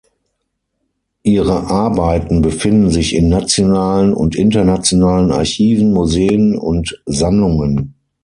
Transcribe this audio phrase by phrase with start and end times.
[1.21, 7.93] Ihre Arbeiten befinden sich in nationalen und internationalen Archiven, Museen und Sammlungen.